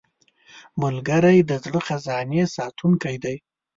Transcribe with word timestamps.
ملګری 0.81 1.39
د 1.49 1.51
زړه 1.63 1.79
خزانې 1.87 2.43
ساتونکی 2.55 3.15
دی 3.23 3.35